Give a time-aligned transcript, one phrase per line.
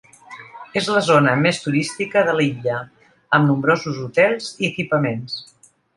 [0.79, 2.79] És la zona més turística de l'illa,
[3.39, 5.37] amb nombrosos hotels i equipaments.